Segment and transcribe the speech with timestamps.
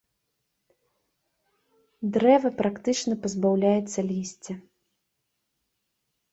[2.17, 4.53] Дрэва практычна пазбаўляецца лісця.